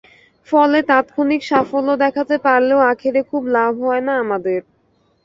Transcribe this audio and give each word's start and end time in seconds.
ফলে 0.47 0.79
তাৎক্ষণিক 0.89 1.41
সাফল্য 1.49 1.89
দেখাতে 2.03 2.35
পারলেও 2.45 2.79
আখেরে 2.91 3.21
খুব 3.29 3.43
লাভ 3.55 3.73
হয় 3.85 4.03
না 4.07 4.13
আমাদের। 4.23 4.59